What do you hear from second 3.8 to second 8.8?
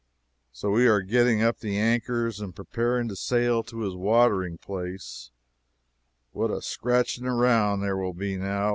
his watering place. What a scratching around there will be, now!